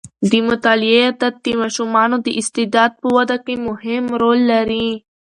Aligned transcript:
د 0.31 0.33
مطالعې 0.49 0.99
عادت 1.09 1.33
د 1.45 1.47
ماشومانو 1.61 2.15
د 2.25 2.27
استعداد 2.41 2.91
په 3.01 3.07
وده 3.15 3.37
کې 3.45 3.55
مهم 3.67 4.03
رول 4.21 4.39
لري. 4.51 4.87